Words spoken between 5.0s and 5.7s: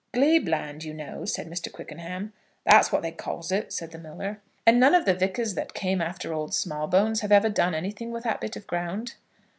the vicars